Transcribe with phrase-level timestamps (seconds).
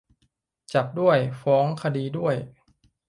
[0.73, 2.35] จับด้วย ฟ้องคดีด้วย